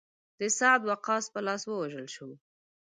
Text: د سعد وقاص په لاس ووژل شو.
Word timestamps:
د 0.39 0.41
سعد 0.57 0.81
وقاص 0.89 1.25
په 1.33 1.39
لاس 1.47 1.61
ووژل 1.67 2.05
شو. 2.15 2.29